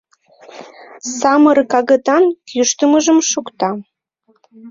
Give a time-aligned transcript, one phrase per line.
[1.17, 3.69] Самырык агытан кӱштымыжым шукта.